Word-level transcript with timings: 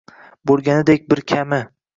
Bo’lganidek 0.51 1.07
bir 1.13 1.23
kami 1.37 1.65